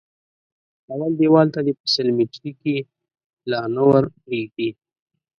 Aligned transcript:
اول 0.93 1.11
دېوال 1.19 1.47
ته 1.53 1.59
دې 1.65 1.73
په 1.79 1.85
سل 1.93 2.07
ميتري 2.17 2.51
کې 2.61 2.75
لا 3.51 3.61
نه 3.73 3.81
ور 3.89 4.03
پرېږدي. 4.23 4.69